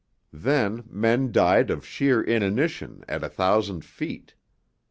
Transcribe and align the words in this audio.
Then 0.33 0.83
men 0.89 1.31
died 1.31 1.69
of 1.69 1.85
sheer 1.85 2.23
inanition 2.23 3.05
at 3.07 3.23
a 3.23 3.29
thousand 3.29 3.85
feet. 3.85 4.33